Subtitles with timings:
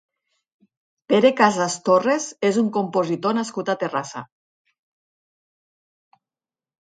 [1.11, 4.23] Pere Casas Torres és un compositor nascut a Terrassa.